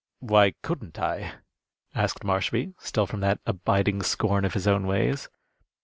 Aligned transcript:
"Why 0.17 0.55
couldn't 0.63 0.97
I?" 0.97 1.33
asked 1.93 2.23
Marshby, 2.23 2.73
still 2.79 3.05
from 3.05 3.19
that 3.19 3.39
abiding 3.45 4.01
scorn 4.01 4.45
of 4.45 4.55
his 4.55 4.65
own 4.67 4.87
ways. 4.87 5.29